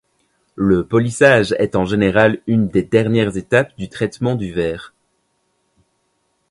[0.55, 4.95] Le polissage est en général une des dernières étapes de traitement du verre.